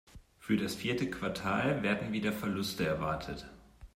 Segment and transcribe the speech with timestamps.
[0.39, 3.47] Für das vierte Quartal werden wieder Verluste erwartet.